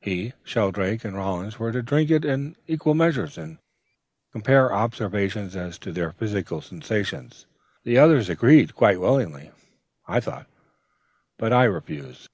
[0.00, 3.58] He, Shelldrake, and Hollins were to drink it in equal measures, and
[4.32, 7.46] compare observations as to their physical sensations.
[7.84, 9.52] The others agreed, quite willingly,
[10.08, 10.48] I thought,
[11.38, 12.26] but I refused....